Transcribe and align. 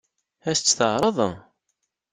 Ad 0.47 0.51
as-tt-teɛṛeḍ? 0.55 1.17